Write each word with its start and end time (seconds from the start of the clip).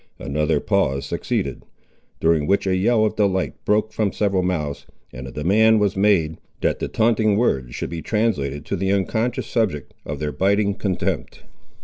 Another 0.17 0.59
pause 0.59 1.05
succeeded, 1.05 1.61
during 2.19 2.47
which 2.47 2.65
a 2.65 2.75
yell 2.75 3.05
of 3.05 3.15
delight 3.15 3.53
broke 3.65 3.93
from 3.93 4.11
several 4.11 4.41
mouths, 4.41 4.87
and 5.13 5.27
a 5.27 5.31
demand 5.31 5.79
was 5.79 5.95
made, 5.95 6.37
that 6.61 6.79
the 6.79 6.87
taunting 6.87 7.37
words 7.37 7.75
should 7.75 7.91
be 7.91 8.01
translated 8.01 8.65
to 8.65 8.75
the 8.75 8.91
unconscious 8.91 9.45
subject 9.45 9.93
of 10.03 10.17
their 10.17 10.31
biting 10.31 10.73
contempt. 10.73 11.43